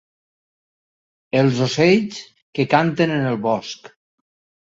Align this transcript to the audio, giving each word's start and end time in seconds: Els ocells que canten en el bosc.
Els 1.41 1.59
ocells 1.65 2.17
que 2.59 2.67
canten 2.73 3.13
en 3.19 3.27
el 3.33 3.39
bosc. 3.47 3.93